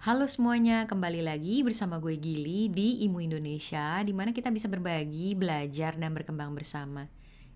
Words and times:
Halo 0.00 0.24
semuanya, 0.24 0.88
kembali 0.88 1.20
lagi 1.20 1.60
bersama 1.60 2.00
gue 2.00 2.16
Gili 2.16 2.72
di 2.72 3.04
Imu 3.04 3.20
Indonesia, 3.20 4.00
di 4.00 4.16
mana 4.16 4.32
kita 4.32 4.48
bisa 4.48 4.64
berbagi, 4.64 5.36
belajar, 5.36 5.92
dan 6.00 6.16
berkembang 6.16 6.56
bersama. 6.56 7.04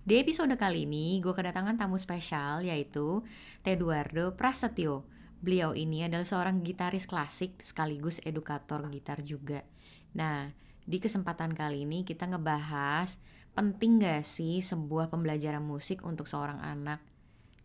Di 0.04 0.20
episode 0.20 0.52
kali 0.60 0.84
ini, 0.84 1.24
gue 1.24 1.32
kedatangan 1.32 1.80
tamu 1.80 1.96
spesial 1.96 2.60
yaitu 2.60 3.24
Teduardo 3.64 4.36
Prasetyo. 4.36 5.08
Beliau 5.40 5.72
ini 5.72 6.04
adalah 6.04 6.28
seorang 6.28 6.60
gitaris 6.60 7.08
klasik 7.08 7.64
sekaligus 7.64 8.20
edukator 8.28 8.84
gitar 8.92 9.24
juga. 9.24 9.64
Nah, 10.12 10.52
di 10.84 11.00
kesempatan 11.00 11.56
kali 11.56 11.88
ini 11.88 12.04
kita 12.04 12.28
ngebahas 12.28 13.24
penting 13.56 14.04
gak 14.04 14.20
sih 14.20 14.60
sebuah 14.60 15.08
pembelajaran 15.08 15.64
musik 15.64 16.04
untuk 16.04 16.28
seorang 16.28 16.60
anak? 16.60 17.00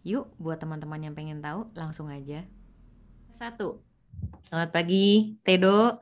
Yuk, 0.07 0.31
buat 0.39 0.63
teman-teman 0.63 1.03
yang 1.03 1.19
pengen 1.19 1.43
tahu, 1.43 1.67
langsung 1.75 2.07
aja. 2.07 2.47
Satu, 3.35 3.88
Selamat 4.49 4.73
pagi, 4.73 5.37
Tedo. 5.45 6.01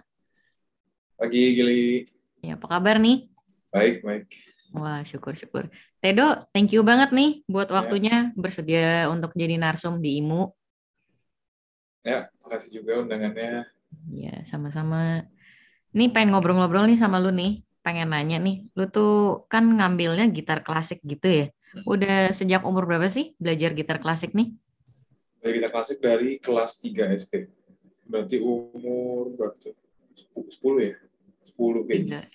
Pagi, 1.20 1.44
Gili. 1.52 2.08
Ya, 2.40 2.56
apa 2.56 2.64
kabar 2.64 2.96
nih? 2.96 3.28
Baik, 3.76 4.00
baik. 4.08 4.32
Wah, 4.72 5.04
syukur-syukur. 5.04 5.68
Tedo, 6.00 6.48
thank 6.56 6.72
you 6.72 6.80
banget 6.80 7.12
nih 7.12 7.44
buat 7.44 7.68
ya. 7.68 7.76
waktunya 7.76 8.16
ya. 8.32 8.32
bersedia 8.40 8.88
untuk 9.12 9.36
jadi 9.36 9.60
narsum 9.60 10.00
di 10.00 10.24
IMU. 10.24 10.48
Ya, 12.08 12.32
makasih 12.40 12.80
juga 12.80 13.04
undangannya. 13.04 13.68
Ya, 14.16 14.48
sama-sama. 14.48 15.28
Nih 15.92 16.08
pengen 16.08 16.32
ngobrol-ngobrol 16.32 16.88
nih 16.88 16.96
sama 16.96 17.20
lu 17.20 17.36
nih. 17.36 17.68
Pengen 17.84 18.16
nanya 18.16 18.40
nih, 18.40 18.72
lu 18.80 18.88
tuh 18.88 19.44
kan 19.52 19.68
ngambilnya 19.68 20.32
gitar 20.32 20.64
klasik 20.64 21.04
gitu 21.04 21.28
ya? 21.28 21.46
Hmm. 21.76 21.84
Udah 21.84 22.32
sejak 22.32 22.64
umur 22.64 22.88
berapa 22.88 23.12
sih 23.12 23.36
belajar 23.36 23.76
gitar 23.76 24.00
klasik 24.00 24.32
nih? 24.32 24.56
Belajar 25.44 25.56
gitar 25.60 25.72
klasik 25.76 25.98
dari 26.00 26.40
kelas 26.40 26.80
3 26.80 27.12
SD 27.12 27.57
berarti 28.08 28.40
umur 28.42 29.36
berapa 29.36 29.56
sepuluh 30.48 30.82
ya? 30.82 30.96
Sepuluh 31.44 31.84
kayaknya. 31.84 32.28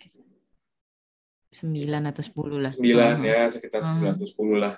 Sembilan 1.52 2.08
atau 2.08 2.22
sepuluh 2.24 2.56
lah. 2.60 2.72
Sembilan 2.72 3.20
uh-huh. 3.20 3.28
ya 3.28 3.40
sekitar 3.52 3.80
sembilan 3.84 4.12
atau 4.16 4.28
sepuluh 4.28 4.56
lah. 4.56 4.74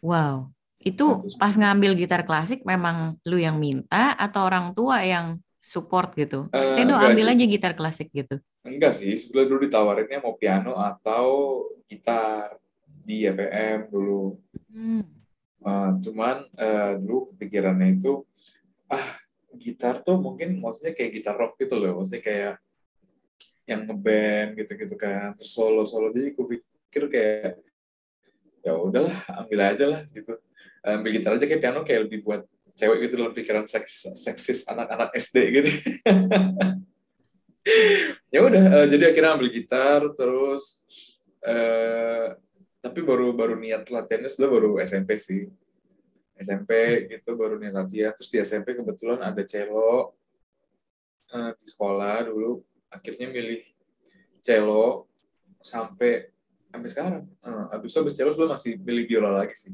Wow. 0.00 0.48
Itu 0.84 1.24
pas 1.40 1.56
ngambil 1.56 1.96
gitar 1.96 2.28
klasik 2.28 2.60
memang 2.68 3.16
lu 3.24 3.40
yang 3.40 3.56
minta 3.56 4.12
atau 4.16 4.44
orang 4.44 4.76
tua 4.76 5.00
yang 5.00 5.40
support 5.64 6.12
gitu? 6.12 6.52
Uh, 6.52 6.76
Tedo 6.76 6.96
ambil 6.96 7.32
aja 7.32 7.44
gitar 7.48 7.72
klasik 7.72 8.12
gitu. 8.12 8.36
Enggak 8.64 8.92
sih. 8.96 9.16
Sebelum 9.16 9.48
dulu 9.48 9.60
ditawarinnya 9.64 10.20
mau 10.20 10.36
piano 10.36 10.76
atau 10.76 11.60
gitar 11.88 12.60
di 12.84 13.24
EPM 13.28 13.88
dulu. 13.88 14.40
Hmm. 14.72 15.04
uh, 15.64 15.96
cuman 16.00 16.44
uh, 16.60 16.92
dulu 17.00 17.32
kepikirannya 17.32 17.96
itu 17.96 18.26
ah 18.92 19.06
gitar 19.56 20.00
tuh 20.04 20.16
mungkin 20.20 20.58
maksudnya 20.60 20.92
kayak 20.92 21.10
gitar 21.20 21.34
rock 21.38 21.58
gitu 21.60 21.74
loh. 21.78 22.00
Maksudnya 22.00 22.22
kayak 22.22 22.54
yang 23.64 23.88
ngeband 23.88 24.48
gitu-gitu 24.60 24.94
kan. 24.98 25.32
Terus 25.38 25.50
solo 25.52 25.82
solo 25.88 26.12
jadi 26.12 26.32
aku 26.32 26.42
pikir 26.50 27.02
kayak 27.08 27.60
ya 28.64 28.72
udahlah 28.76 29.16
ambil 29.44 29.58
aja 29.64 29.84
lah 29.88 30.00
gitu. 30.12 30.36
Ambil 30.84 31.10
gitar 31.16 31.36
aja 31.36 31.46
kayak 31.48 31.62
piano 31.62 31.80
kayak 31.84 32.00
lebih 32.08 32.20
buat 32.24 32.42
cewek 32.74 33.06
gitu 33.06 33.22
dalam 33.22 33.32
pikiran 33.32 33.64
seks, 33.70 34.10
seksis 34.18 34.66
anak-anak 34.66 35.14
SD 35.14 35.36
gitu. 35.62 35.70
Ya 38.28 38.44
udah 38.44 38.84
uh, 38.84 38.86
jadi 38.92 39.08
akhirnya 39.08 39.40
ambil 39.40 39.48
gitar 39.48 40.04
terus 40.12 40.84
uh, 41.40 42.36
tapi 42.84 43.00
baru 43.00 43.32
baru 43.32 43.56
niat 43.56 43.88
latihannya 43.88 44.28
sudah 44.28 44.48
baru 44.52 44.70
SMP 44.84 45.16
sih 45.16 45.48
SMP 46.34 46.70
gitu 47.10 47.38
baru 47.38 47.58
nih 47.58 47.70
latihan. 47.70 48.12
Terus 48.14 48.30
di 48.30 48.38
SMP 48.42 48.74
kebetulan 48.74 49.22
ada 49.22 49.42
cello 49.46 50.14
uh, 51.30 51.50
di 51.54 51.64
sekolah 51.64 52.26
dulu. 52.26 52.62
Akhirnya 52.90 53.30
milih 53.30 53.62
cello 54.42 55.08
sampai 55.62 56.30
sampai 56.70 56.88
sekarang. 56.90 57.24
Uh, 57.42 57.70
habis 57.70 57.94
itu 57.94 57.98
habis 58.02 58.14
cello 58.18 58.30
sebelum 58.34 58.50
masih 58.54 58.78
milih 58.82 59.04
biola 59.06 59.30
lagi 59.42 59.54
sih. 59.54 59.72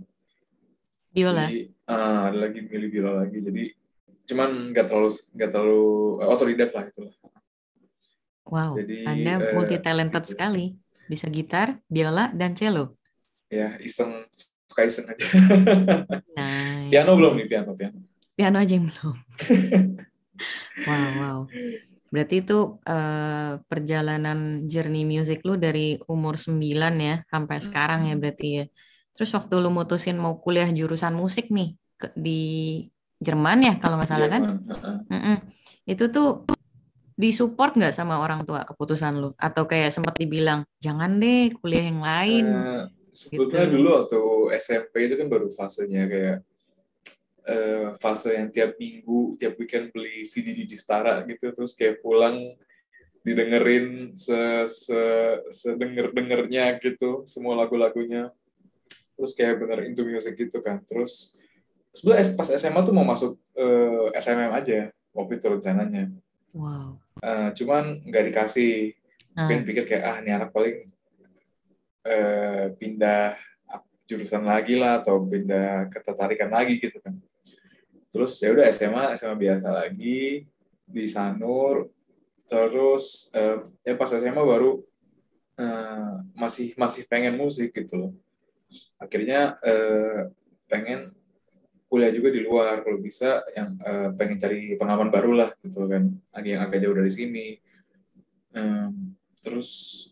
Biola? 1.10 1.48
Jadi, 1.48 1.72
uh, 1.90 2.20
ada 2.30 2.38
lagi 2.38 2.60
milih 2.64 2.88
biola 2.88 3.12
lagi. 3.24 3.38
Jadi 3.40 3.64
cuman 4.30 4.70
nggak 4.70 4.86
terlalu 4.86 5.10
nggak 5.10 5.50
terlalu 5.50 5.84
uh, 6.22 6.30
otodidak 6.30 6.70
lah 6.70 6.86
itu 6.86 7.02
wow 8.46 8.78
jadi, 8.78 9.02
anda 9.02 9.32
multi 9.58 9.74
talented 9.82 10.22
gitu. 10.22 10.32
sekali. 10.38 10.66
Bisa 11.10 11.26
gitar 11.26 11.82
biola 11.90 12.30
dan 12.30 12.54
cello 12.54 13.00
ya 13.50 13.74
iseng 13.82 14.24
suka 14.70 14.86
iseng 14.86 15.06
aja. 15.10 15.25
Nice. 16.38 16.91
piano 16.94 17.19
belum 17.19 17.32
nih 17.42 17.47
piano 17.50 17.75
piano. 17.75 17.98
Piano 18.38 18.56
aja 18.62 18.72
yang 18.78 18.86
belum. 18.86 19.16
wow 20.86 21.06
wow. 21.19 21.38
Berarti 22.10 22.42
itu 22.42 22.78
uh, 22.86 23.59
perjalanan 23.66 24.66
journey 24.70 25.03
music 25.03 25.42
lu 25.42 25.59
dari 25.59 25.98
umur 26.06 26.38
9 26.38 26.54
ya 27.03 27.26
sampai 27.26 27.59
hmm. 27.59 27.66
sekarang 27.66 28.00
ya 28.06 28.14
berarti 28.14 28.48
ya. 28.62 28.64
Terus 29.10 29.30
waktu 29.34 29.54
lu 29.59 29.75
mutusin 29.75 30.14
mau 30.16 30.38
kuliah 30.38 30.70
jurusan 30.70 31.19
musik 31.19 31.50
nih 31.50 31.75
ke, 31.98 32.14
di 32.14 32.41
Jerman 33.20 33.66
ya 33.66 33.75
kalau 33.82 33.98
nggak 33.98 34.10
salah 34.10 34.30
kan? 34.30 34.42
Uh 34.70 35.14
-uh. 35.14 35.36
Itu 35.84 36.09
tuh 36.14 36.47
disupport 37.20 37.76
nggak 37.76 37.92
sama 37.92 38.16
orang 38.22 38.48
tua 38.48 38.64
keputusan 38.64 39.20
lu 39.20 39.30
atau 39.36 39.69
kayak 39.69 39.92
sempat 39.92 40.16
dibilang 40.16 40.64
jangan 40.80 41.20
deh 41.20 41.53
kuliah 41.60 41.84
yang 41.84 42.00
lain 42.00 42.44
uh, 42.48 42.88
sebetulnya 43.20 43.69
gitu. 43.69 43.75
dulu 43.76 43.88
waktu 44.00 44.20
SMP 44.56 44.94
itu 45.04 45.14
kan 45.20 45.28
baru 45.28 45.47
fasenya 45.53 46.04
kayak 46.08 46.38
uh, 47.44 47.86
fase 48.00 48.32
yang 48.32 48.48
tiap 48.48 48.81
minggu 48.81 49.36
tiap 49.36 49.60
weekend 49.60 49.92
beli 49.92 50.25
CD 50.25 50.56
di 50.56 50.64
Distara 50.64 51.20
gitu 51.28 51.53
terus 51.53 51.76
kayak 51.76 52.00
pulang 52.00 52.56
didengerin 53.20 54.16
se 54.16 54.64
se 54.64 55.00
sedenger 55.53 56.09
dengernya 56.16 56.80
gitu 56.80 57.25
semua 57.28 57.56
lagu-lagunya. 57.60 58.32
Terus 59.16 59.36
kayak 59.36 59.60
bener 59.60 59.78
into 59.84 60.00
music 60.09 60.41
gitu 60.41 60.64
kan. 60.64 60.80
Terus 60.88 61.36
sebenarnya 61.92 62.32
pas 62.32 62.48
SMA 62.48 62.80
tuh 62.80 62.94
mau 62.97 63.04
masuk 63.04 63.36
uh, 63.60 64.09
eh, 64.09 64.20
SMM 64.20 64.53
aja 64.56 64.88
waktu 65.12 65.32
itu 65.36 65.47
rencananya. 65.53 66.09
Wow. 66.56 66.97
Uh, 67.20 67.53
cuman 67.53 68.00
nggak 68.09 68.32
dikasih. 68.32 68.97
Mungkin 69.36 69.60
uh. 69.62 69.66
pikir 69.69 69.84
kayak 69.84 70.04
ah 70.09 70.16
ini 70.25 70.30
anak 70.32 70.50
paling 70.56 70.88
eh, 72.04 72.72
pindah 72.76 73.36
jurusan 74.10 74.42
lagi 74.42 74.74
lah 74.74 74.98
atau 74.98 75.22
pindah 75.22 75.86
ketertarikan 75.86 76.50
lagi 76.50 76.82
gitu 76.82 76.98
kan. 76.98 77.14
Terus 78.10 78.34
ya 78.42 78.50
udah 78.50 78.66
SMA 78.74 79.14
SMA 79.14 79.36
biasa 79.38 79.68
lagi 79.70 80.42
di 80.82 81.04
Sanur. 81.06 81.86
Terus 82.50 83.30
eh, 83.30 83.62
ya 83.86 83.94
pas 83.94 84.10
SMA 84.10 84.42
baru 84.42 84.82
eh, 85.54 86.14
masih 86.34 86.74
masih 86.74 87.06
pengen 87.06 87.38
musik 87.38 87.70
gitu 87.70 87.94
loh. 87.94 88.12
Akhirnya 88.98 89.54
eh, 89.62 90.26
pengen 90.66 91.14
kuliah 91.86 92.10
juga 92.10 92.34
di 92.34 92.42
luar 92.42 92.82
kalau 92.82 92.98
bisa 92.98 93.46
yang 93.54 93.78
eh, 93.78 94.10
pengen 94.18 94.38
cari 94.42 94.74
pengalaman 94.74 95.14
baru 95.14 95.32
lah 95.46 95.50
gitu 95.62 95.86
kan. 95.86 96.10
Yang 96.42 96.60
agak 96.66 96.78
jauh 96.82 96.96
dari 96.98 97.12
sini. 97.14 97.46
Um, 98.50 99.14
terus 99.38 100.09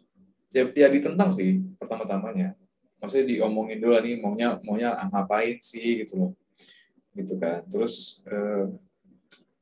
ya, 0.52 0.64
ya 0.72 0.88
ditentang 0.88 1.28
sih 1.32 1.60
pertama-tamanya. 1.76 2.56
Maksudnya 2.98 3.26
diomongin 3.30 3.78
dulu 3.78 3.94
nih 4.02 4.16
maunya 4.18 4.58
maunya 4.64 4.90
ngapain 5.12 5.60
sih? 5.62 6.02
Gitu 6.04 6.18
loh. 6.18 6.32
Gitu 7.14 7.38
kan. 7.38 7.64
Terus 7.68 8.24
eh, 8.26 8.66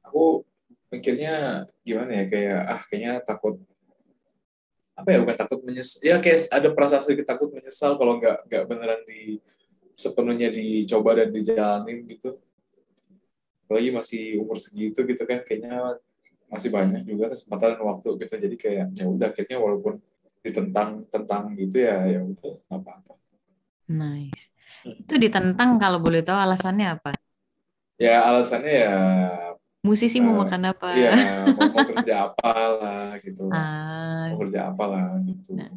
aku 0.07 0.47
mikirnya 0.89 1.67
gimana 1.83 2.23
ya 2.23 2.25
kayak 2.31 2.61
ah 2.65 2.81
kayaknya 2.87 3.13
takut. 3.27 3.61
Apa 4.97 5.13
ya 5.13 5.19
bukan 5.21 5.37
takut 5.37 5.61
menyesal 5.61 6.01
ya 6.01 6.17
kayak 6.25 6.49
ada 6.49 6.69
perasaan 6.73 7.05
sedikit 7.05 7.29
takut 7.29 7.53
menyesal 7.53 8.01
kalau 8.01 8.17
nggak 8.17 8.49
nggak 8.49 8.65
beneran 8.65 9.01
di 9.05 9.37
sepenuhnya 9.93 10.49
dicoba 10.49 11.21
dan 11.21 11.29
dijalanin 11.29 12.09
gitu. 12.09 12.41
Apalagi 13.67 13.91
masih 13.93 14.25
umur 14.41 14.57
segitu 14.63 15.03
gitu 15.05 15.23
kan 15.29 15.43
kayaknya 15.45 16.01
masih 16.47 16.71
banyak 16.71 17.03
juga 17.05 17.35
kesempatan 17.35 17.77
dan 17.77 17.83
waktu 17.85 18.09
gitu. 18.25 18.35
Jadi 18.41 18.57
kayak 18.57 18.87
ya 18.97 19.05
udah 19.05 19.29
akhirnya 19.29 19.59
walaupun 19.61 20.01
ditentang 20.47 21.03
tentang 21.11 21.51
gitu 21.59 21.83
ya 21.83 22.07
ya 22.07 22.23
udah 22.23 22.55
apa-apa. 22.71 23.19
Nice. 23.91 24.55
Hmm. 24.87 25.03
Itu 25.03 25.15
ditentang 25.19 25.79
kalau 25.83 25.99
boleh 25.99 26.23
tahu 26.23 26.39
alasannya 26.39 26.99
apa? 26.99 27.11
Ya 27.99 28.23
alasannya 28.23 28.75
ya 28.87 28.97
musisi 29.87 30.19
mau 30.19 30.35
eh, 30.35 30.39
makan 30.43 30.63
apa? 30.75 30.89
Iya, 30.99 31.13
mau, 31.55 31.71
mau 31.71 31.87
kerja 31.95 32.15
apa 32.27 32.51
lah 32.83 33.07
gitu. 33.23 33.45
Ah. 33.55 34.35
Mau 34.35 34.39
kerja 34.43 34.61
apa 34.75 34.85
lah 34.91 35.09
gitu. 35.23 35.55
Nah, 35.55 35.71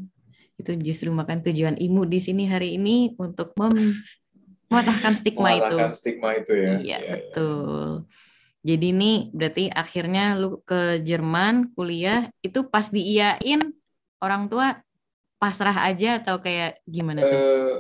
itu 0.57 0.71
justru 0.81 1.09
makan 1.13 1.45
tujuan 1.45 1.77
imu 1.77 2.09
di 2.09 2.19
sini 2.19 2.49
hari 2.49 2.75
ini 2.81 3.13
untuk 3.21 3.53
mem 3.53 3.93
mematahkan 4.69 5.13
stigma 5.17 5.53
itu. 5.53 5.65
Mematahkan 5.65 5.93
stigma 5.93 6.29
itu 6.37 6.53
ya. 6.57 6.73
Iya, 6.81 6.97
ya, 6.97 7.13
betul. 7.13 7.89
Ya. 8.05 8.27
Jadi 8.59 8.85
ini 8.91 9.11
berarti 9.31 9.71
akhirnya 9.71 10.35
lu 10.35 10.59
ke 10.67 10.99
Jerman 10.99 11.71
kuliah 11.71 12.27
itu 12.43 12.67
pas 12.67 12.91
diiyain 12.91 13.71
orang 14.19 14.47
tua 14.51 14.79
pasrah 15.39 15.87
aja 15.87 16.19
atau 16.19 16.39
kayak 16.39 16.83
gimana 16.83 17.23
tuh? 17.23 17.31
Uh, 17.31 17.75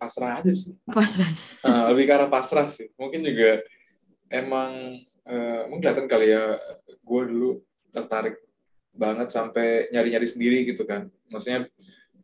pasrah 0.00 0.40
aja 0.40 0.52
sih. 0.52 0.76
Pasrah 0.88 1.28
aja. 1.28 1.42
Uh, 1.64 1.84
lebih 1.92 2.08
ke 2.08 2.12
arah 2.16 2.28
pasrah 2.32 2.68
sih. 2.72 2.88
Mungkin 2.96 3.20
juga 3.20 3.60
emang 4.32 5.00
uh, 5.26 5.62
mungkin 5.68 5.84
kelihatan 5.84 6.08
kali 6.08 6.32
ya 6.32 6.56
gue 6.86 7.22
dulu 7.28 7.50
tertarik 7.90 8.38
banget 8.94 9.28
sampai 9.30 9.90
nyari-nyari 9.94 10.26
sendiri 10.26 10.58
gitu 10.66 10.82
kan 10.86 11.10
maksudnya 11.30 11.66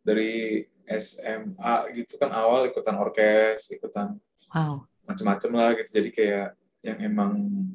dari 0.03 0.63
SMA 0.87 1.73
gitu 1.95 2.15
kan 2.15 2.31
awal 2.31 2.67
ikutan 2.67 2.95
orkes 2.95 3.71
ikutan 3.75 4.15
wow. 4.51 4.83
macem-macem 5.03 5.51
lah 5.51 5.75
gitu 5.75 5.99
jadi 5.99 6.09
kayak 6.11 6.49
yang 6.85 6.97
emang 7.03 7.33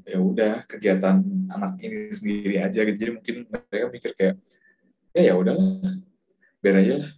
ya 0.09 0.17
udah 0.17 0.65
kegiatan 0.65 1.21
anak 1.53 1.77
ini 1.85 2.09
sendiri 2.09 2.57
aja 2.65 2.81
gitu 2.89 2.97
jadi 2.97 3.13
mungkin 3.13 3.37
mereka 3.49 3.87
mikir 3.93 4.13
kayak 4.17 4.37
ya 5.13 5.33
ya 5.33 5.35
udahlah 5.37 5.97
biar 6.63 6.75
aja 6.81 6.95
lah 7.05 7.11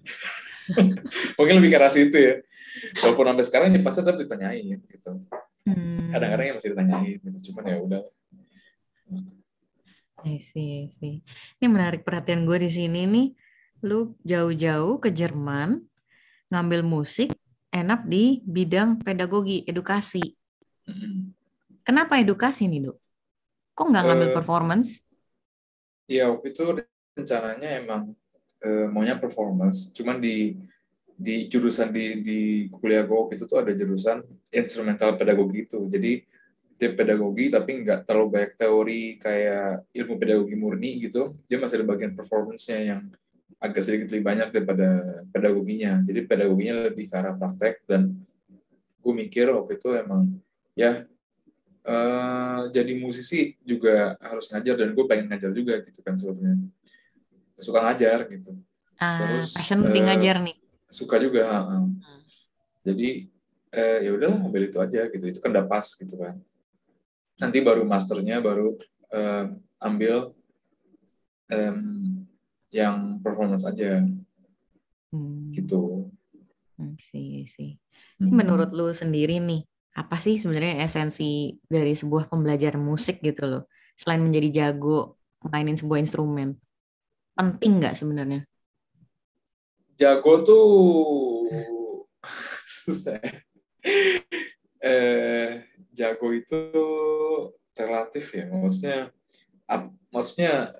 mungkin 1.38 1.54
lebih 1.62 1.70
keras 1.74 1.94
itu 1.98 2.16
ya 2.16 2.34
walaupun 3.02 3.26
sampai 3.30 3.44
sekarang 3.46 3.68
ya 3.70 3.80
pasti 3.82 4.00
tetap 4.02 4.18
ditanyain 4.18 4.78
gitu 4.82 5.10
hmm. 5.70 6.10
kadang-kadang 6.10 6.46
ya 6.50 6.54
masih 6.58 6.70
ditanyain 6.74 7.18
gitu 7.22 7.38
cuman 7.50 7.64
ya 7.70 7.78
udah 7.80 8.02
I 10.24 10.40
see, 10.40 10.80
I 10.80 10.88
see. 10.88 11.20
Ini 11.60 11.68
menarik 11.68 12.00
perhatian 12.00 12.48
gue 12.48 12.56
di 12.64 12.72
sini 12.72 13.04
nih. 13.04 13.28
Lu 13.84 14.16
jauh-jauh 14.24 14.96
ke 14.96 15.12
Jerman, 15.12 15.84
ngambil 16.48 16.80
musik, 16.80 17.36
enak 17.68 18.08
di 18.08 18.40
bidang 18.40 19.04
pedagogi, 19.04 19.68
edukasi. 19.68 20.32
Kenapa 21.84 22.16
edukasi 22.16 22.72
nih, 22.72 22.88
Dok? 22.88 22.96
Kok 23.76 23.86
nggak 23.92 24.04
ngambil 24.08 24.28
uh, 24.32 24.34
performance? 24.40 25.04
Iya, 26.08 26.32
waktu 26.32 26.56
itu 26.56 26.64
rencananya 27.14 27.80
emang 27.80 28.12
uh, 28.62 28.86
maunya 28.90 29.16
performance. 29.16 29.94
Cuman 29.94 30.18
di 30.18 30.58
di 31.14 31.46
jurusan 31.46 31.94
di 31.94 32.18
di 32.20 32.40
kuliah 32.68 33.06
gue 33.06 33.38
itu 33.38 33.46
tuh 33.46 33.62
ada 33.62 33.70
jurusan 33.70 34.22
instrumental 34.50 35.14
pedagogi 35.14 35.66
itu. 35.66 35.86
Jadi 35.86 36.26
dia 36.74 36.90
pedagogi 36.90 37.54
tapi 37.54 37.86
nggak 37.86 38.02
terlalu 38.02 38.28
banyak 38.34 38.52
teori 38.58 39.02
kayak 39.22 39.86
ilmu 39.94 40.14
pedagogi 40.18 40.54
murni 40.58 40.90
gitu. 41.06 41.38
Dia 41.46 41.62
masih 41.62 41.80
ada 41.80 41.86
bagian 41.86 42.18
performance-nya 42.18 42.78
yang 42.82 43.00
agak 43.62 43.80
sedikit 43.80 44.10
lebih 44.10 44.26
banyak 44.26 44.48
daripada 44.50 44.88
pedagoginya. 45.30 46.02
Jadi 46.02 46.20
pedagoginya 46.26 46.90
lebih 46.90 47.06
ke 47.06 47.14
arah 47.14 47.38
praktek 47.38 47.86
dan 47.86 48.10
gue 49.04 49.14
mikir 49.14 49.46
waktu 49.54 49.76
itu 49.76 49.88
emang 49.94 50.32
ya 50.72 51.04
uh, 51.84 52.72
jadi 52.72 52.92
musisi 52.96 53.54
juga 53.60 54.16
harus 54.18 54.48
ngajar 54.50 54.74
dan 54.80 54.96
gue 54.96 55.04
pengen 55.04 55.28
ngajar 55.28 55.52
juga 55.52 55.84
gitu 55.84 56.00
kan 56.00 56.16
sebetulnya 56.16 56.56
suka 57.58 57.78
ngajar 57.82 58.26
gitu. 58.30 58.52
Ah, 58.98 59.18
terus 59.18 59.54
passion 59.54 59.82
uh, 59.82 59.90
ngajar 59.90 60.38
nih. 60.42 60.56
suka 60.86 61.18
juga 61.18 61.42
uh, 61.50 61.58
uh. 61.58 61.82
Hmm. 61.90 62.22
jadi 62.86 63.26
uh, 63.74 63.98
ya 64.06 64.10
udahlah 64.14 64.38
ambil 64.46 64.62
itu 64.70 64.78
aja 64.78 65.10
gitu. 65.10 65.24
Itu 65.26 65.38
kan 65.42 65.50
udah 65.50 65.66
pas 65.66 65.86
gitu 65.86 66.14
kan. 66.14 66.38
Nanti 67.42 67.58
baru 67.62 67.82
masternya 67.82 68.38
baru 68.38 68.78
uh, 69.10 69.44
ambil 69.82 70.34
um, 71.50 71.78
yang 72.70 73.18
performance 73.22 73.66
aja. 73.66 74.02
Hmm. 75.10 75.50
gitu. 75.54 76.10
Sih 76.98 77.46
sih. 77.46 77.78
Hmm. 78.18 78.34
menurut 78.34 78.74
lu 78.74 78.90
sendiri 78.90 79.38
nih 79.38 79.62
apa 79.94 80.18
sih 80.18 80.42
sebenarnya 80.42 80.82
esensi 80.82 81.54
dari 81.70 81.94
sebuah 81.94 82.26
pembelajaran 82.26 82.82
musik 82.82 83.22
gitu 83.22 83.46
loh? 83.46 83.62
Selain 83.94 84.18
menjadi 84.18 84.66
jago 84.66 85.18
mainin 85.46 85.78
sebuah 85.78 86.02
instrumen 86.02 86.58
penting 87.34 87.82
nggak 87.82 87.94
sebenarnya? 87.98 88.40
Jago 89.94 90.42
tuh 90.42 90.66
susah 92.84 93.18
ya. 93.20 93.32
eh, 94.82 95.50
jago 95.94 96.34
itu 96.34 96.60
relatif 97.74 98.34
ya 98.34 98.46
maksudnya 98.50 98.98
ap, 99.66 99.90
maksudnya 100.10 100.74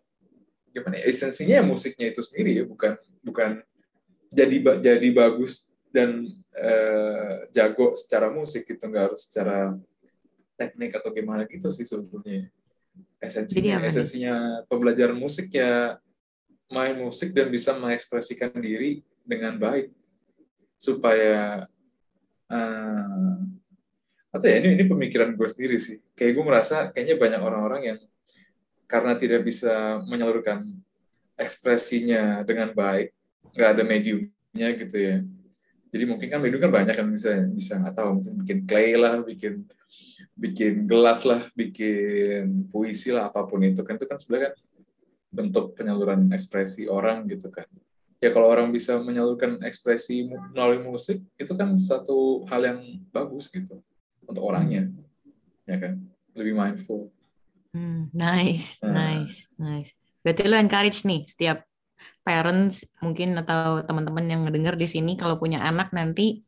gimana 0.75 0.99
ya 0.99 1.05
esensinya 1.07 1.59
musiknya 1.63 2.11
itu 2.11 2.21
sendiri 2.23 2.63
ya 2.63 2.65
bukan 2.67 2.99
bukan 3.23 3.63
jadi 4.35 4.83
jadi 4.83 5.09
bagus 5.15 5.71
dan 5.95 6.27
uh, 6.59 7.47
jago 7.55 7.95
secara 7.95 8.27
musik 8.35 8.67
gitu 8.67 8.83
nggak 8.91 9.15
harus 9.15 9.31
secara 9.31 9.79
teknik 10.59 10.99
atau 10.99 11.15
gimana 11.15 11.47
gitu 11.47 11.71
sih 11.71 11.87
sebetulnya 11.87 12.51
esensinya 13.23 13.87
esensinya 13.87 14.35
pembelajaran 14.67 15.15
musik 15.15 15.55
ya 15.55 15.99
main 16.73 16.97
musik 16.97 17.33
dan 17.37 17.49
bisa 17.53 17.77
mengekspresikan 17.77 18.55
diri 18.57 19.05
dengan 19.25 19.57
baik. 19.57 19.93
Supaya 20.79 21.65
uh, 22.51 23.37
atau 24.35 24.47
ya 24.51 24.59
ini 24.59 24.75
ini 24.75 24.85
pemikiran 24.91 25.33
gue 25.39 25.49
sendiri 25.49 25.79
sih. 25.79 26.03
Kayak 26.19 26.33
gue 26.35 26.45
merasa 26.45 26.77
kayaknya 26.91 27.17
banyak 27.17 27.41
orang-orang 27.41 27.83
yang 27.87 27.99
karena 28.91 29.15
tidak 29.17 29.47
bisa 29.47 30.03
menyalurkan 30.05 30.67
ekspresinya 31.39 32.43
dengan 32.47 32.71
baik 32.75 33.11
nggak 33.55 33.71
ada 33.79 33.83
mediumnya 33.87 34.69
gitu 34.75 34.97
ya. 34.99 35.17
Jadi 35.95 36.05
mungkin 36.11 36.27
kan 36.27 36.43
medium 36.43 36.59
kan 36.59 36.73
banyak 36.75 36.95
kan 36.99 37.07
bisa 37.07 37.47
bisa 37.55 37.79
nggak 37.79 37.95
tahu 37.95 38.19
mungkin 38.19 38.35
bikin 38.43 38.59
clay 38.67 38.99
lah 38.99 39.23
bikin 39.23 39.63
bikin 40.35 40.91
gelas 40.91 41.23
lah 41.23 41.47
bikin 41.55 42.67
puisi 42.75 43.15
lah 43.15 43.31
apa 43.31 43.47
pun 43.47 43.63
itu 43.63 43.87
kan. 43.87 43.95
Itu 43.95 44.11
kan 44.11 44.19
sebenarnya 44.19 44.51
kan 44.51 44.55
bentuk 45.35 45.75
penyaluran 45.75 46.31
ekspresi 46.31 46.87
orang 46.87 47.27
gitu 47.27 47.51
kan 47.51 47.67
ya 48.23 48.31
kalau 48.31 48.49
orang 48.49 48.71
bisa 48.71 48.97
menyalurkan 49.03 49.61
ekspresi 49.67 50.31
melalui 50.55 50.81
musik 50.81 51.21
itu 51.37 51.53
kan 51.59 51.75
satu 51.75 52.47
hal 52.47 52.63
yang 52.63 52.81
bagus 53.11 53.51
gitu 53.51 53.83
untuk 54.25 54.43
orangnya 54.47 54.89
ya 55.67 55.77
kan 55.77 56.01
lebih 56.33 56.55
mindful 56.55 57.11
hmm, 57.75 58.15
nice 58.15 58.79
nah. 58.81 58.95
nice 58.95 59.51
nice 59.59 59.91
berarti 60.23 60.47
lo 60.47 60.57
encourage 60.57 61.03
nih 61.05 61.27
setiap 61.27 61.67
parents 62.25 62.89
mungkin 63.05 63.37
atau 63.37 63.85
teman-teman 63.85 64.25
yang 64.25 64.41
ngedenger 64.49 64.79
di 64.79 64.89
sini 64.89 65.13
kalau 65.19 65.37
punya 65.37 65.61
anak 65.61 65.93
nanti 65.93 66.41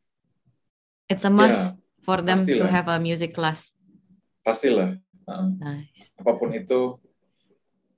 it's 1.11 1.23
a 1.23 1.31
must 1.31 1.75
ya, 1.75 1.77
for 2.07 2.23
them 2.23 2.39
pastilah. 2.39 2.59
to 2.63 2.65
have 2.71 2.87
a 2.87 2.97
music 3.03 3.35
class. 3.35 3.75
Pastilah. 4.43 4.95
Uh, 5.27 5.51
nice. 5.59 6.07
Apa 6.15 6.39
pun 6.39 6.55
itu, 6.55 6.95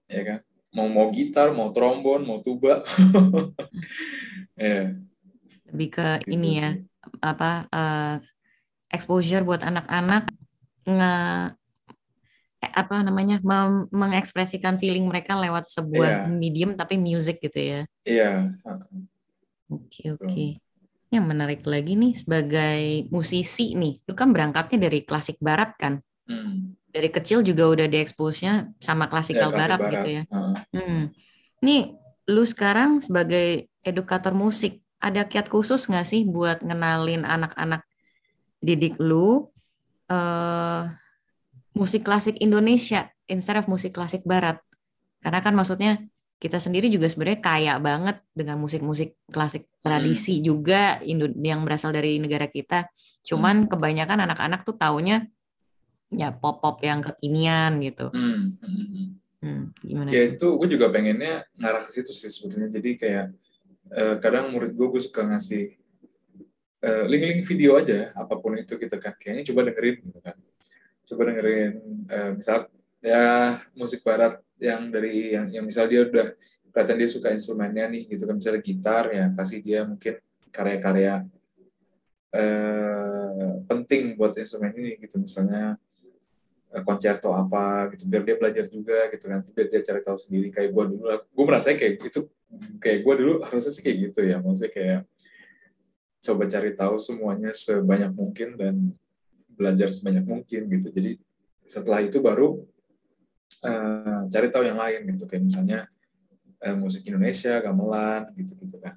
ya 0.10 0.22
kan. 0.26 0.40
Mau 0.70 0.88
mau 0.90 1.10
gitar, 1.10 1.54
mau 1.54 1.74
trombon, 1.74 2.26
mau 2.26 2.40
tuba. 2.42 2.86
yeah. 4.58 4.94
Lebih 5.70 5.90
ke 5.94 6.08
gitu 6.26 6.34
ini 6.34 6.50
ya, 6.58 6.74
sih. 6.74 6.82
ya, 6.82 7.10
apa 7.22 7.52
uh, 7.70 8.16
exposure 8.90 9.46
buat 9.46 9.62
anak-anak 9.62 10.34
nge 10.90 11.14
Eh, 12.60 12.72
apa 12.76 13.00
namanya 13.00 13.40
mengekspresikan 13.88 14.76
feeling 14.76 15.08
mereka 15.08 15.40
lewat 15.40 15.72
sebuah 15.72 16.28
yeah. 16.28 16.28
medium 16.28 16.76
tapi 16.76 17.00
music 17.00 17.40
gitu 17.40 17.56
ya. 17.56 17.82
Iya. 18.04 18.52
Yeah. 18.60 18.84
Oke 19.72 20.12
oke. 20.12 20.28
Okay. 20.28 20.60
Yang 21.08 21.26
menarik 21.26 21.62
lagi 21.64 21.96
nih 21.96 22.14
sebagai 22.20 22.82
musisi 23.16 23.80
nih, 23.80 24.04
lu 24.04 24.14
kan 24.14 24.36
berangkatnya 24.36 24.92
dari 24.92 25.08
klasik 25.08 25.40
barat 25.40 25.72
kan? 25.80 26.04
Hmm. 26.28 26.76
Dari 26.90 27.10
kecil 27.14 27.46
juga 27.46 27.70
udah 27.70 27.86
dieksposnya 27.86 28.74
sama 28.82 29.06
klasikal 29.06 29.54
yeah, 29.54 29.58
barat, 29.58 29.80
barat 29.80 29.94
gitu 29.94 30.10
ya. 30.10 30.24
Uh. 30.34 30.58
Hmm. 30.74 31.02
Nih 31.62 31.94
lu 32.30 32.44
sekarang 32.46 33.02
sebagai 33.02 33.70
edukator 33.86 34.34
musik 34.34 34.82
ada 35.00 35.24
kiat 35.26 35.48
khusus 35.48 35.88
nggak 35.88 36.06
sih 36.06 36.28
buat 36.28 36.60
ngenalin 36.60 37.24
anak-anak 37.24 37.88
didik 38.60 39.00
lu 39.00 39.48
uh, 40.12 40.84
musik 41.74 42.04
klasik 42.04 42.36
Indonesia 42.44 43.08
instead 43.32 43.56
of 43.56 43.72
musik 43.72 43.96
klasik 43.96 44.26
Barat. 44.28 44.60
Karena 45.24 45.40
kan 45.40 45.56
maksudnya 45.56 46.04
kita 46.40 46.56
sendiri 46.56 46.88
juga 46.88 47.12
sebenarnya 47.12 47.40
kaya 47.44 47.74
banget 47.84 48.24
dengan 48.32 48.60
musik-musik 48.64 49.20
klasik 49.28 49.68
tradisi 49.84 50.40
hmm. 50.40 50.44
juga 50.44 51.00
yang 51.36 51.68
berasal 51.68 51.92
dari 51.92 52.16
negara 52.20 52.48
kita. 52.48 52.88
Cuman 53.24 53.68
hmm. 53.68 53.70
kebanyakan 53.76 54.20
anak-anak 54.24 54.64
tuh 54.64 54.80
taunya 54.80 55.28
ya 56.10 56.34
pop-pop 56.34 56.82
yang 56.82 57.02
kekinian 57.06 57.80
gitu. 57.82 58.10
Hmm. 58.10 58.58
Hmm. 58.62 58.86
hmm. 58.86 59.08
hmm 59.46 59.64
gimana? 59.86 60.10
Ya 60.10 60.24
itu 60.34 60.48
gue 60.58 60.68
juga 60.70 60.90
pengennya 60.90 61.46
ngarah 61.58 61.82
ke 61.86 61.90
situ 61.94 62.12
sih 62.12 62.30
sebetulnya. 62.30 62.70
Jadi 62.70 62.90
kayak 62.98 63.26
eh, 63.94 64.16
kadang 64.20 64.52
murid 64.52 64.74
gue 64.74 64.88
gue 64.90 65.02
suka 65.02 65.26
ngasih 65.26 65.78
eh, 66.84 67.04
link-link 67.08 67.46
video 67.46 67.78
aja 67.78 68.12
apa 68.18 68.36
pun 68.38 68.58
itu 68.58 68.76
gitu 68.76 68.96
kan. 69.00 69.14
Kayaknya 69.16 69.44
coba 69.54 69.62
dengerin 69.70 69.98
gitu 70.04 70.20
kan 70.22 70.38
coba 71.10 71.34
dengerin 71.34 71.74
uh, 72.06 72.32
misal 72.38 72.70
ya 73.02 73.58
musik 73.74 74.06
barat 74.06 74.38
yang 74.62 74.94
dari 74.94 75.34
yang 75.34 75.50
yang 75.50 75.66
misal 75.66 75.90
dia 75.90 76.06
udah 76.06 76.38
kelihatan 76.70 76.98
dia 77.02 77.10
suka 77.10 77.34
instrumennya 77.34 77.90
nih 77.90 78.06
gitu 78.14 78.30
kan 78.30 78.38
misalnya 78.38 78.62
gitar 78.62 79.10
ya 79.10 79.26
kasih 79.34 79.60
dia 79.66 79.82
mungkin 79.90 80.22
karya-karya 80.54 81.26
uh, 82.30 83.54
penting 83.66 84.14
buat 84.14 84.38
instrumen 84.38 84.70
ini 84.78 85.02
gitu 85.02 85.18
misalnya 85.18 85.82
koncerto 86.86 87.34
apa 87.34 87.90
gitu 87.98 88.06
biar 88.06 88.22
dia 88.22 88.36
belajar 88.38 88.66
juga 88.70 89.10
gitu 89.10 89.26
nanti 89.26 89.50
biar 89.50 89.68
dia 89.74 89.82
cari 89.82 90.02
tahu 90.06 90.18
sendiri. 90.22 90.48
Kayak 90.54 90.70
gue 90.74 90.84
dulu 90.96 91.04
gue 91.18 91.46
merasa 91.46 91.74
kayak 91.74 91.94
gitu 92.06 92.30
kayak 92.82 93.00
gue 93.06 93.14
dulu 93.20 93.34
harusnya 93.46 93.72
sih 93.74 93.84
kayak 93.86 93.98
gitu 94.10 94.20
ya 94.26 94.38
maksudnya 94.42 94.72
kayak 94.74 95.00
coba 96.20 96.44
cari 96.46 96.72
tahu 96.76 96.96
semuanya 97.00 97.52
sebanyak 97.56 98.12
mungkin 98.12 98.60
dan 98.60 98.76
belajar 99.56 99.92
sebanyak 99.92 100.24
mungkin 100.24 100.62
gitu. 100.72 100.88
Jadi 100.92 101.12
setelah 101.68 102.00
itu 102.02 102.18
baru 102.24 102.64
uh, 103.66 104.22
cari 104.32 104.48
tahu 104.50 104.64
yang 104.66 104.80
lain 104.80 105.06
gitu 105.16 105.26
kayak 105.28 105.44
misalnya 105.46 105.80
uh, 106.64 106.76
musik 106.76 107.04
Indonesia 107.08 107.60
gamelan 107.60 108.30
gitu 108.40 108.56
gitu 108.62 108.78
kan. 108.80 108.96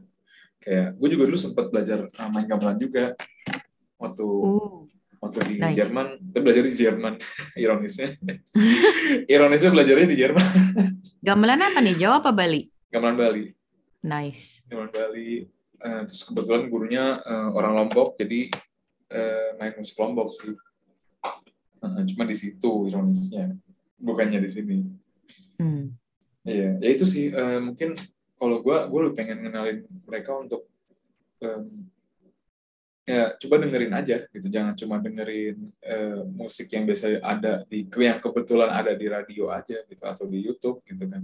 Kayak 0.63 0.95
gue 0.95 1.09
juga 1.11 1.25
dulu 1.27 1.39
sempat 1.39 1.67
belajar 1.73 2.07
uh, 2.07 2.31
main 2.31 2.47
gamelan 2.47 2.79
juga 2.79 3.19
waktu 3.99 4.25
uh, 4.25 4.72
waktu 5.23 5.39
di 5.47 5.55
nice. 5.63 5.79
Jerman 5.79 6.19
kita 6.19 6.39
belajar 6.43 6.63
di 6.67 6.75
Jerman. 6.75 7.15
Ironisnya. 7.63 8.09
Ironisnya 9.31 9.71
belajarnya 9.71 10.09
di 10.11 10.19
Jerman. 10.19 10.47
Gamelan 11.27 11.63
apa 11.63 11.79
nih? 11.79 11.95
Jawa 11.95 12.19
apa 12.19 12.35
Bali? 12.35 12.67
Gamelan 12.91 13.15
Bali. 13.15 13.45
Nice. 14.03 14.67
Gamelan 14.67 14.91
Bali. 14.91 15.47
Uh, 15.83 16.03
terus 16.07 16.23
kebetulan 16.27 16.67
gurunya 16.67 17.19
uh, 17.23 17.51
orang 17.55 17.75
Lombok 17.75 18.15
jadi 18.19 18.51
uh, 19.15 19.49
main 19.63 19.75
musik 19.79 19.95
Lombok 20.03 20.35
sih. 20.35 20.59
Uh, 21.79 22.03
cuma 22.11 22.27
di 22.27 22.35
situ 22.35 22.91
ironisnya. 22.91 23.55
Bukannya 24.03 24.43
di 24.43 24.51
sini. 24.51 24.79
Hmm. 25.63 25.95
iya 26.43 26.75
ya 26.83 26.89
itu 26.91 27.07
sih. 27.07 27.31
Uh, 27.31 27.63
mungkin 27.71 27.95
kalau 28.35 28.59
gue 28.59 28.77
gue 28.91 29.01
lebih 29.07 29.15
pengen 29.15 29.47
ngenalin 29.47 29.87
mereka 30.03 30.35
untuk 30.35 30.67
um, 31.47 31.87
ya 33.03 33.35
coba 33.35 33.67
dengerin 33.67 33.95
aja 33.99 34.17
gitu 34.31 34.47
jangan 34.47 34.79
cuma 34.79 35.03
dengerin 35.03 35.59
uh, 35.83 36.23
musik 36.31 36.71
yang 36.71 36.87
biasa 36.87 37.19
ada 37.19 37.67
di 37.67 37.83
yang 37.99 38.23
kebetulan 38.23 38.71
ada 38.71 38.95
di 38.95 39.07
radio 39.11 39.51
aja 39.51 39.83
gitu 39.91 40.03
atau 40.07 40.25
di 40.31 40.39
YouTube 40.39 40.87
gitu 40.87 41.03
kan 41.11 41.23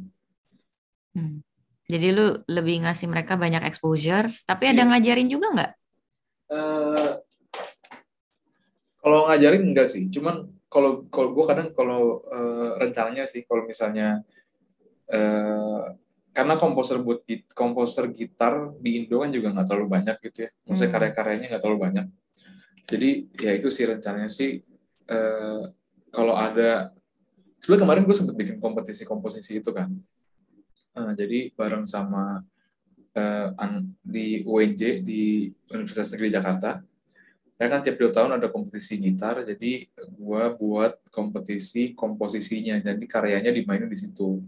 hmm. 1.14 1.38
jadi 1.86 2.06
lu 2.10 2.26
lebih 2.50 2.82
ngasih 2.82 3.06
mereka 3.06 3.38
banyak 3.38 3.62
exposure 3.62 4.26
tapi 4.42 4.74
ada 4.74 4.82
yeah. 4.82 4.88
ngajarin 4.90 5.28
juga 5.30 5.46
nggak 5.54 5.72
uh, 6.50 7.12
kalau 8.98 9.30
ngajarin 9.30 9.62
enggak 9.70 9.86
sih 9.86 10.10
cuman 10.10 10.50
kalau 10.66 11.06
kalau 11.08 11.30
gue 11.30 11.44
kadang 11.46 11.70
kalau 11.72 12.26
uh, 12.26 12.74
rencananya 12.74 13.30
sih 13.30 13.46
kalau 13.46 13.64
misalnya 13.64 14.26
uh, 15.14 15.94
karena 16.38 16.54
komposer 16.54 17.02
buat 17.02 17.26
komposer 17.50 18.14
gitar 18.14 18.70
di 18.78 19.02
Indo 19.02 19.18
kan 19.18 19.34
juga 19.34 19.50
nggak 19.50 19.66
terlalu 19.66 19.90
banyak 19.90 20.16
gitu 20.22 20.46
ya. 20.46 20.50
Maksudnya 20.70 20.86
hmm. 20.86 20.94
karya-karyanya 20.94 21.46
nggak 21.50 21.62
terlalu 21.66 21.80
banyak. 21.82 22.06
Jadi 22.86 23.10
ya 23.42 23.50
itu 23.58 23.68
sih 23.74 23.82
rencananya 23.90 24.30
sih 24.30 24.62
uh, 25.10 25.66
kalau 26.14 26.38
ada 26.38 26.94
sebenarnya 27.58 27.82
kemarin 27.82 28.02
gue 28.06 28.14
sempat 28.14 28.38
bikin 28.38 28.62
kompetisi 28.62 29.02
komposisi 29.02 29.58
itu 29.58 29.74
kan. 29.74 29.90
Uh, 30.94 31.10
jadi 31.18 31.50
bareng 31.58 31.82
sama 31.90 32.46
uh, 33.18 33.48
di 34.06 34.46
UNJ 34.46 35.02
di 35.02 35.50
Universitas 35.74 36.14
Negeri 36.14 36.38
Jakarta. 36.38 36.78
Ya 37.58 37.66
kan 37.66 37.82
tiap 37.82 37.98
dua 37.98 38.14
tahun 38.14 38.38
ada 38.38 38.46
kompetisi 38.46 39.02
gitar 39.02 39.42
jadi 39.42 39.90
gue 39.90 40.44
buat 40.54 41.02
kompetisi 41.10 41.98
komposisinya. 41.98 42.78
Jadi 42.78 43.10
karyanya 43.10 43.50
dimainin 43.50 43.90
di 43.90 43.98
situ 43.98 44.38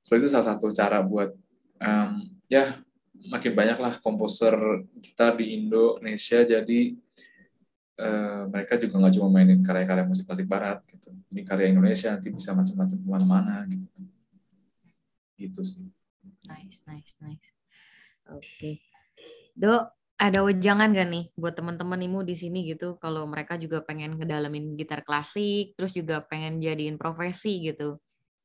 So 0.00 0.16
itu 0.16 0.26
salah 0.28 0.56
satu 0.56 0.72
cara 0.72 1.04
buat 1.04 1.32
um, 1.80 2.12
ya 2.48 2.80
makin 3.28 3.52
banyak 3.52 3.78
lah 3.78 3.94
komposer 4.00 4.56
kita 5.04 5.36
di 5.36 5.60
Indonesia 5.60 6.40
jadi 6.40 6.80
uh, 8.00 8.48
mereka 8.48 8.80
juga 8.80 8.96
nggak 8.96 9.14
cuma 9.20 9.28
mainin 9.28 9.60
karya-karya 9.60 10.04
musik 10.08 10.24
klasik 10.24 10.48
barat 10.48 10.80
gitu. 10.88 11.12
Ini 11.32 11.44
karya 11.44 11.68
Indonesia 11.68 12.16
nanti 12.16 12.32
bisa 12.32 12.56
macam-macam 12.56 12.96
ke 12.96 13.08
mana-mana 13.08 13.54
gitu. 13.68 14.00
Gitu 15.36 15.60
sih. 15.64 15.88
Nice, 16.48 16.80
nice, 16.88 17.14
nice. 17.20 17.48
Oke. 18.32 18.40
Okay. 18.40 18.74
Dok, 19.52 19.92
ada 20.20 20.44
wejangan 20.44 20.92
gak 20.92 21.08
nih 21.08 21.24
buat 21.32 21.56
teman-teman 21.56 22.00
imu 22.04 22.20
di 22.24 22.36
sini 22.36 22.68
gitu 22.68 23.00
kalau 23.00 23.24
mereka 23.24 23.56
juga 23.56 23.80
pengen 23.80 24.20
ngedalamin 24.20 24.76
gitar 24.76 25.00
klasik 25.00 25.72
terus 25.80 25.96
juga 25.96 26.20
pengen 26.20 26.60
jadiin 26.60 27.00
profesi 27.00 27.64
gitu 27.64 27.96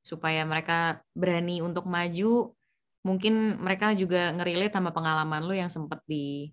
supaya 0.06 0.46
mereka 0.46 1.02
berani 1.18 1.66
untuk 1.66 1.90
maju 1.90 2.54
mungkin 3.02 3.58
mereka 3.58 3.98
juga 3.98 4.30
ngerilet 4.38 4.70
sama 4.70 4.94
pengalaman 4.94 5.42
lu 5.46 5.58
yang 5.58 5.70
sempet 5.70 6.02
di 6.06 6.50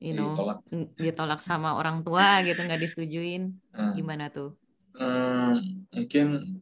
you 0.00 0.12
know 0.16 0.32
ditolak, 0.32 0.58
ditolak 0.96 1.40
sama 1.44 1.76
orang 1.76 2.00
tua 2.00 2.40
gitu 2.44 2.60
nggak 2.60 2.80
disetujuin. 2.80 3.52
Hmm. 3.76 3.92
gimana 3.92 4.32
tuh? 4.32 4.56
Hmm, 4.96 5.84
mungkin 5.92 6.60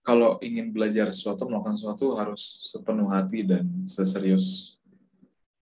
kalau 0.00 0.40
ingin 0.40 0.72
belajar 0.72 1.12
sesuatu 1.12 1.44
melakukan 1.44 1.76
sesuatu 1.76 2.16
harus 2.16 2.72
sepenuh 2.72 3.12
hati 3.12 3.44
dan 3.44 3.68
seserius 3.84 4.80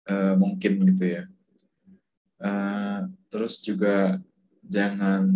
uh, 0.08 0.36
mungkin 0.36 0.80
gitu 0.92 1.20
ya. 1.20 1.22
Uh, 2.40 3.08
terus 3.28 3.60
juga 3.60 4.20
jangan 4.64 5.28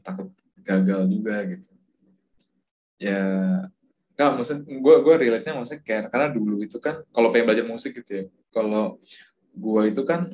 takut 0.00 0.32
gagal 0.64 1.08
juga 1.08 1.44
gitu. 1.48 1.72
Ya 2.96 3.20
Nggak, 4.16 4.30
maksud 4.40 4.58
gue 4.64 4.94
gue 5.04 5.14
relate-nya 5.20 5.52
maksudnya 5.52 5.80
kayak 5.84 6.08
karena 6.08 6.28
dulu 6.32 6.64
itu 6.64 6.80
kan 6.80 7.04
kalau 7.12 7.28
pengen 7.28 7.52
belajar 7.52 7.66
musik 7.68 7.92
gitu 8.00 8.10
ya. 8.10 8.24
Kalau 8.48 8.96
gue 9.52 9.82
itu 9.92 10.02
kan 10.08 10.32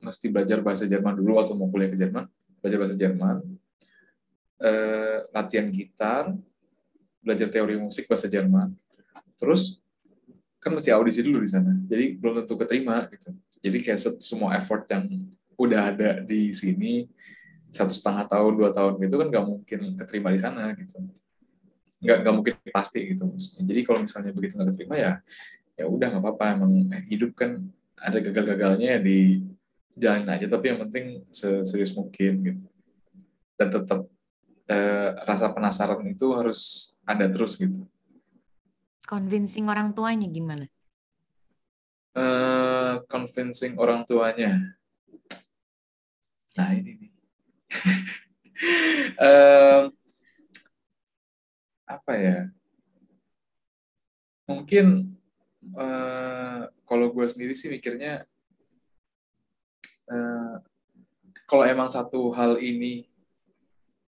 mesti 0.00 0.28
belajar 0.28 0.60
bahasa 0.60 0.84
Jerman 0.84 1.16
dulu 1.16 1.40
waktu 1.40 1.56
mau 1.56 1.72
kuliah 1.72 1.88
ke 1.88 1.96
Jerman, 1.96 2.28
belajar 2.60 2.78
bahasa 2.80 2.96
Jerman, 2.96 3.36
eh, 4.60 5.18
latihan 5.32 5.68
gitar, 5.72 6.36
belajar 7.24 7.48
teori 7.48 7.80
musik 7.80 8.04
bahasa 8.04 8.28
Jerman, 8.28 8.76
terus 9.40 9.80
kan 10.60 10.76
mesti 10.76 10.92
audisi 10.92 11.24
dulu 11.24 11.40
di 11.40 11.48
sana. 11.48 11.72
Jadi 11.88 12.20
belum 12.20 12.44
tentu 12.44 12.60
keterima 12.60 13.08
gitu. 13.08 13.32
Jadi 13.60 13.78
kayak 13.80 14.00
semua 14.20 14.56
effort 14.60 14.84
yang 14.92 15.08
udah 15.56 15.92
ada 15.92 16.10
di 16.24 16.52
sini 16.52 17.08
satu 17.68 17.92
setengah 17.92 18.28
tahun 18.28 18.52
dua 18.56 18.70
tahun 18.72 18.96
gitu 19.00 19.14
kan 19.20 19.28
nggak 19.28 19.46
mungkin 19.46 19.80
keterima 20.00 20.32
di 20.32 20.40
sana 20.40 20.72
gitu 20.74 20.96
nggak 22.00 22.16
nggak 22.24 22.34
mungkin 22.34 22.54
pasti 22.72 23.12
gitu 23.12 23.28
maksudnya. 23.28 23.62
Jadi 23.68 23.80
kalau 23.84 24.00
misalnya 24.04 24.32
begitu 24.32 24.52
nggak 24.56 24.68
diterima 24.72 24.96
ya 24.96 25.12
ya 25.80 25.84
udah 25.88 26.06
nggak 26.12 26.22
apa-apa 26.24 26.44
emang 26.60 26.72
hidup 27.08 27.32
kan 27.32 27.64
ada 27.96 28.20
gagal-gagalnya 28.20 28.96
ya 28.96 29.00
di 29.00 29.40
jalanin 29.96 30.28
aja 30.28 30.46
tapi 30.48 30.72
yang 30.72 30.80
penting 30.88 31.24
serius 31.32 31.92
mungkin 31.96 32.32
gitu 32.44 32.66
dan 33.56 33.68
tetap 33.68 34.00
eh, 34.68 35.10
rasa 35.24 35.52
penasaran 35.52 36.00
itu 36.08 36.32
harus 36.32 36.92
ada 37.04 37.28
terus 37.28 37.56
gitu. 37.60 37.84
Convincing 39.04 39.66
orang 39.66 39.90
tuanya 39.90 40.30
gimana? 40.30 40.64
Uh, 42.14 43.02
convincing 43.10 43.74
orang 43.74 44.06
tuanya. 44.06 44.78
Nah 46.54 46.70
ini 46.74 46.94
nih. 46.94 47.10
uh, 49.18 49.90
apa 51.90 52.12
ya 52.14 52.38
mungkin 54.46 55.14
uh, 55.74 56.70
kalau 56.86 57.06
gue 57.10 57.26
sendiri 57.26 57.54
sih 57.54 57.70
mikirnya 57.70 58.26
uh, 60.10 60.62
kalau 61.50 61.66
emang 61.66 61.90
satu 61.90 62.30
hal 62.30 62.62
ini 62.62 63.10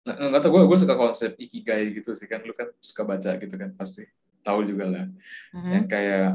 nggak 0.05 0.41
tau 0.41 0.53
gue 0.53 0.63
gue 0.65 0.79
suka 0.81 0.97
konsep 0.97 1.37
ikigai 1.37 1.93
gitu 1.93 2.17
sih 2.17 2.25
kan 2.25 2.41
lu 2.41 2.57
kan 2.57 2.73
suka 2.81 3.05
baca 3.05 3.37
gitu 3.37 3.55
kan 3.57 3.71
pasti 3.77 4.09
tahu 4.41 4.65
juga 4.65 4.89
lah. 4.89 5.07
Mm-hmm. 5.53 5.73
yang 5.77 5.85
kayak 5.85 6.29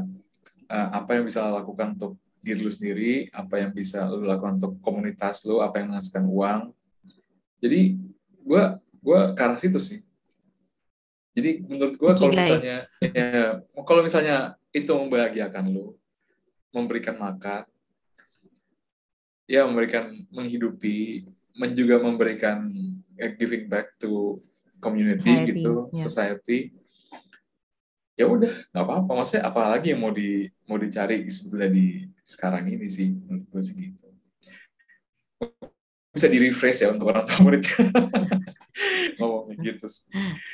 uh, 0.70 0.88
apa 0.94 1.18
yang 1.18 1.24
bisa 1.26 1.42
lo 1.42 1.58
lakukan 1.58 1.98
untuk 1.98 2.14
diri 2.38 2.62
lu 2.62 2.70
sendiri 2.70 3.26
apa 3.34 3.58
yang 3.58 3.74
bisa 3.74 4.06
lu 4.06 4.22
lakukan 4.22 4.62
untuk 4.62 4.78
komunitas 4.78 5.42
lu 5.42 5.58
apa 5.58 5.82
yang 5.82 5.90
menghasilkan 5.90 6.24
uang. 6.30 6.60
Jadi 7.58 7.98
gue 8.46 8.62
gue 9.02 9.20
ke 9.34 9.40
arah 9.42 9.58
situ 9.58 9.82
sih 9.82 10.05
jadi 11.36 11.60
menurut 11.68 11.94
gue 12.00 12.10
kalau 12.16 12.32
misalnya 12.32 12.88
ya, 13.04 13.60
kalau 13.84 14.00
misalnya 14.00 14.36
itu 14.72 14.88
membahagiakan 14.88 15.68
lu, 15.68 15.92
memberikan 16.72 17.20
makan, 17.20 17.68
ya 19.44 19.68
memberikan 19.68 20.16
menghidupi, 20.32 21.28
men 21.52 21.76
juga 21.76 22.00
memberikan 22.00 22.72
uh, 23.20 23.32
giving 23.36 23.68
back 23.68 24.00
to 24.00 24.40
community 24.80 25.28
society, 25.28 25.48
gitu, 25.52 25.72
yeah. 25.92 26.00
society. 26.00 26.58
Ya 28.16 28.24
udah, 28.32 28.52
nggak 28.72 28.84
apa-apa. 28.88 29.10
Maksudnya 29.20 29.44
apalagi 29.44 29.92
yang 29.92 30.00
mau 30.00 30.12
di 30.16 30.48
mau 30.64 30.80
dicari 30.80 31.28
sebetulnya 31.28 31.68
di 31.68 32.08
sekarang 32.24 32.64
ini 32.64 32.88
sih 32.88 33.12
menurut 33.12 33.44
gue 33.44 33.60
sih 33.60 33.76
gitu. 33.76 34.05
Bisa 36.16 36.32
di 36.32 36.38
refresh 36.40 36.80
ya 36.82 36.88
untuk 36.96 37.12
orang 37.12 37.28
tua 37.28 37.38
murid. 37.44 37.62
ngomongnya 39.16 39.56
gitu 39.72 39.88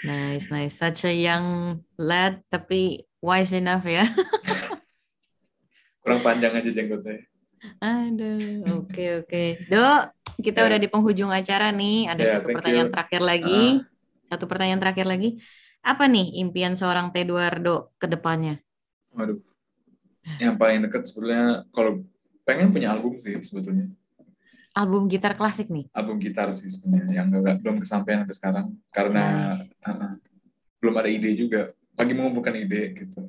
nice 0.07 0.47
nice 0.49 0.75
such 0.79 1.07
a 1.07 1.13
young 1.13 1.79
lad 1.99 2.39
tapi 2.47 3.03
wise 3.19 3.55
enough 3.55 3.83
ya 3.87 4.07
kurang 6.03 6.21
panjang 6.23 6.55
aja 6.55 6.71
jenggotnya 6.71 7.27
aduh 7.79 8.39
oke 8.79 8.91
okay, 8.91 9.09
oke 9.23 9.29
okay. 9.29 9.49
dok 9.71 10.15
kita 10.43 10.63
yeah. 10.63 10.69
udah 10.71 10.79
di 10.79 10.89
penghujung 10.91 11.31
acara 11.31 11.71
nih 11.71 12.11
ada 12.11 12.23
yeah, 12.23 12.33
satu 12.39 12.49
pertanyaan 12.51 12.89
you. 12.91 12.95
terakhir 12.95 13.23
lagi 13.23 13.63
uh. 13.79 14.31
satu 14.31 14.45
pertanyaan 14.47 14.81
terakhir 14.83 15.07
lagi 15.07 15.31
apa 15.83 16.07
nih 16.07 16.39
impian 16.43 16.79
seorang 16.79 17.11
Teduardo 17.11 17.95
ke 17.99 18.07
depannya 18.07 18.63
waduh 19.15 19.39
yang 20.39 20.55
paling 20.55 20.87
deket 20.87 21.11
sebetulnya 21.11 21.67
kalau 21.75 22.07
pengen 22.47 22.71
punya 22.71 22.95
album 22.95 23.19
sih 23.19 23.35
sebetulnya 23.43 23.91
album 24.73 25.09
gitar 25.09 25.37
klasik 25.37 25.69
nih? 25.69 25.89
Album 25.93 26.17
gitar 26.21 26.49
sih 26.53 26.69
sebenarnya 26.69 27.25
yang 27.25 27.29
gak, 27.29 27.61
belum 27.61 27.77
kesampaian 27.81 28.25
sampai 28.25 28.37
sekarang 28.37 28.67
karena 28.93 29.53
nice. 29.53 29.69
uh, 29.85 30.17
belum 30.81 30.95
ada 30.97 31.09
ide 31.09 31.31
juga. 31.37 31.77
Lagi 31.93 32.13
mengumpulkan 32.17 32.57
ide 32.57 32.97
gitu. 32.97 33.29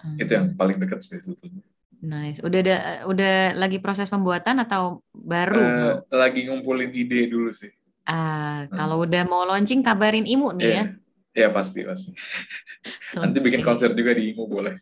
Hmm. 0.00 0.20
Itu 0.20 0.30
yang 0.36 0.46
paling 0.54 0.76
dekat 0.76 1.00
sih 1.00 1.20
sebetulnya. 1.20 1.64
Nice. 2.04 2.44
Udah 2.44 2.60
ada 2.60 2.76
udah 3.08 3.34
lagi 3.56 3.80
proses 3.80 4.12
pembuatan 4.12 4.60
atau 4.60 5.00
baru? 5.16 5.60
Uh, 5.60 5.94
lagi 6.12 6.44
ngumpulin 6.44 6.92
ide 6.92 7.32
dulu 7.32 7.48
sih. 7.48 7.72
Uh, 8.04 8.68
kalau 8.76 9.08
udah 9.08 9.24
mau 9.24 9.48
launching 9.48 9.80
kabarin 9.80 10.28
Imu 10.28 10.52
nih 10.60 10.68
yeah. 10.68 10.86
ya. 10.92 11.03
Ya 11.34 11.50
pasti 11.50 11.82
pasti. 11.82 12.14
Nanti 13.18 13.42
okay. 13.42 13.46
bikin 13.50 13.62
konser 13.66 13.90
juga 13.90 14.14
di 14.14 14.30
IMU 14.30 14.46
boleh. 14.46 14.78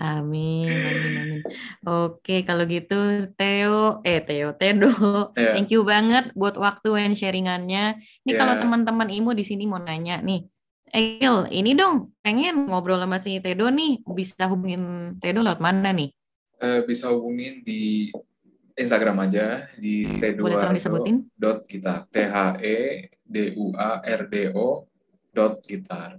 Amin, 0.00 0.72
amin, 0.72 1.12
amin. 1.12 1.42
Oke, 1.84 2.40
kalau 2.40 2.64
gitu 2.64 3.28
Theo, 3.36 4.00
eh 4.00 4.24
Theo, 4.24 4.56
Tedo, 4.56 4.88
yeah. 5.36 5.52
thank 5.52 5.68
you 5.68 5.84
banget 5.84 6.32
buat 6.32 6.56
waktu 6.56 7.04
and 7.04 7.16
sharingannya. 7.20 8.00
Ini 8.24 8.32
yeah. 8.32 8.40
kalau 8.40 8.56
teman-teman 8.56 9.12
IMU 9.12 9.36
di 9.36 9.44
sini 9.44 9.68
mau 9.68 9.76
nanya 9.76 10.24
nih, 10.24 10.48
Eil, 10.90 11.46
ini 11.54 11.76
dong, 11.76 12.16
pengen 12.24 12.66
ngobrol 12.66 12.98
sama 12.98 13.20
si 13.20 13.36
Tedo 13.38 13.68
nih, 13.68 14.00
bisa 14.10 14.48
hubungin 14.48 15.14
Tedo 15.20 15.44
lewat 15.44 15.60
mana 15.60 15.92
nih? 15.92 16.10
Uh, 16.58 16.80
bisa 16.88 17.12
hubungin 17.12 17.60
di 17.60 18.08
Instagram 18.72 19.28
aja 19.28 19.68
di 19.76 20.08
Tedo. 20.16 20.48
Boleh 20.48 20.56
tolong 20.56 20.74
disebutin? 20.80 21.16
Dot 21.36 21.68
kita 21.68 22.08
T 22.08 22.24
H 22.24 22.56
E 22.64 23.06
D 23.20 23.52
U 23.54 23.76
A 23.76 24.00
R 24.00 24.26
D 24.26 24.50
O 24.56 24.89
dot 25.30 25.62
gitar. 25.64 26.18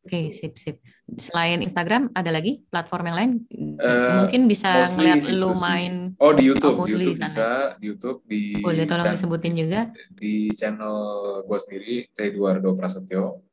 Oke, 0.00 0.16
okay, 0.16 0.24
sip 0.32 0.56
sip. 0.56 0.80
Selain 1.20 1.60
Instagram, 1.60 2.08
ada 2.16 2.32
lagi 2.32 2.64
platform 2.72 3.12
yang 3.12 3.18
lain? 3.20 3.30
Uh, 3.76 4.24
Mungkin 4.24 4.48
bisa 4.48 4.88
ngeliat 4.96 5.28
lu 5.28 5.52
main. 5.60 6.16
Oh 6.16 6.32
di 6.32 6.48
YouTube, 6.48 6.80
oh, 6.80 6.88
di 6.88 6.96
YouTube 6.96 7.20
bisa, 7.20 7.76
di 7.76 7.84
YouTube 7.92 8.18
di. 8.24 8.64
Boleh 8.64 8.88
tolong 8.88 9.12
disebutin 9.12 9.52
juga. 9.52 9.92
Di 10.16 10.48
channel 10.56 10.96
gue 11.44 11.58
sendiri, 11.60 11.94
Eduardo 12.16 12.72
Prasetyo. 12.72 13.44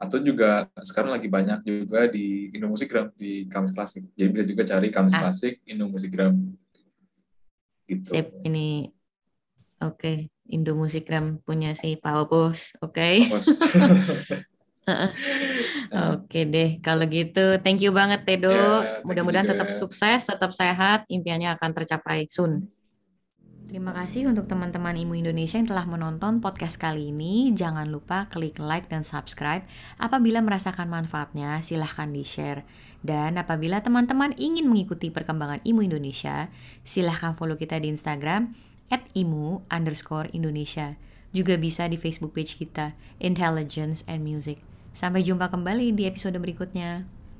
Atau 0.00 0.24
juga 0.24 0.66
sekarang 0.80 1.12
lagi 1.12 1.28
banyak 1.28 1.60
juga 1.60 2.08
di 2.08 2.48
Indo 2.56 2.72
Musikgram 2.72 3.12
di 3.12 3.44
Kamis 3.52 3.76
Klasik. 3.76 4.08
Jadi 4.16 4.28
bisa 4.32 4.44
juga 4.48 4.62
cari 4.64 4.88
Kamis 4.88 5.12
ah. 5.12 5.28
Klasik 5.28 5.60
Indo 5.68 5.92
Musikgram. 5.92 6.32
Gitu. 7.84 8.16
Sip, 8.16 8.32
ini 8.48 8.88
oke. 9.84 10.00
Okay. 10.00 10.16
Indo 10.52 10.76
Musikgram 10.76 11.40
punya 11.42 11.72
si 11.72 11.96
Pak 11.96 12.28
Opus, 12.28 12.76
oke? 12.84 12.92
Okay? 12.92 13.16
Oke 16.14 16.42
deh, 16.42 16.82
kalau 16.82 17.06
gitu 17.06 17.58
thank 17.62 17.78
you 17.78 17.94
banget 17.94 18.26
Tedo. 18.26 18.50
Ya, 18.50 18.98
Mudah-mudahan 19.06 19.46
tetap 19.46 19.70
sukses, 19.70 20.26
tetap 20.26 20.50
sehat, 20.50 21.06
impiannya 21.06 21.54
akan 21.54 21.70
tercapai 21.70 22.26
soon. 22.26 22.66
Terima 23.72 23.96
kasih 23.96 24.28
untuk 24.28 24.44
teman-teman 24.44 24.92
Imu 24.92 25.16
Indonesia 25.16 25.56
yang 25.56 25.64
telah 25.64 25.88
menonton 25.88 26.44
podcast 26.44 26.76
kali 26.76 27.08
ini. 27.08 27.56
Jangan 27.56 27.88
lupa 27.88 28.28
klik 28.28 28.60
like 28.60 28.92
dan 28.92 29.00
subscribe. 29.00 29.64
Apabila 29.96 30.44
merasakan 30.44 30.92
manfaatnya, 30.92 31.56
silahkan 31.64 32.12
di-share. 32.12 32.68
Dan 33.00 33.40
apabila 33.40 33.80
teman-teman 33.80 34.36
ingin 34.36 34.68
mengikuti 34.68 35.08
perkembangan 35.08 35.64
Imu 35.64 35.88
Indonesia, 35.88 36.52
silahkan 36.84 37.32
follow 37.32 37.56
kita 37.56 37.80
di 37.80 37.88
Instagram 37.88 38.52
at 38.92 39.08
imu 39.16 39.64
underscore 39.72 40.28
Indonesia. 40.36 41.00
Juga 41.32 41.56
bisa 41.56 41.88
di 41.88 41.96
Facebook 41.96 42.36
page 42.36 42.60
kita, 42.60 42.92
Intelligence 43.16 44.04
and 44.04 44.20
Music. 44.20 44.60
Sampai 44.92 45.24
jumpa 45.24 45.48
kembali 45.48 45.96
di 45.96 46.04
episode 46.04 46.36
berikutnya. 46.36 47.08